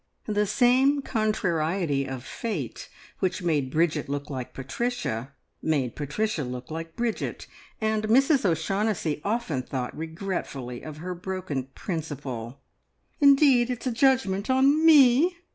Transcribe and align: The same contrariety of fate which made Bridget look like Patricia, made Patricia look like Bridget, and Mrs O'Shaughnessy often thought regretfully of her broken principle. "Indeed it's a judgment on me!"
The 0.25 0.47
same 0.47 1.03
contrariety 1.03 2.07
of 2.07 2.23
fate 2.23 2.89
which 3.19 3.43
made 3.43 3.69
Bridget 3.69 4.09
look 4.09 4.31
like 4.31 4.51
Patricia, 4.51 5.33
made 5.61 5.95
Patricia 5.95 6.43
look 6.43 6.71
like 6.71 6.95
Bridget, 6.95 7.45
and 7.79 8.05
Mrs 8.05 8.43
O'Shaughnessy 8.43 9.21
often 9.23 9.61
thought 9.61 9.95
regretfully 9.95 10.81
of 10.81 10.97
her 10.97 11.13
broken 11.13 11.65
principle. 11.75 12.61
"Indeed 13.19 13.69
it's 13.69 13.85
a 13.85 13.91
judgment 13.91 14.49
on 14.49 14.83
me!" 14.83 15.37